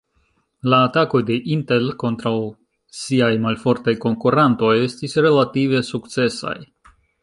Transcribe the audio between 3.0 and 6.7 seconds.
siaj malfortaj konkurantoj estis relative sukcesaj.